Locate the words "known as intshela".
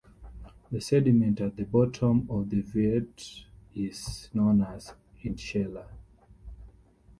4.33-5.85